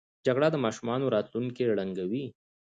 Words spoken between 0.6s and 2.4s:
ماشومانو راتلونکی ړنګوي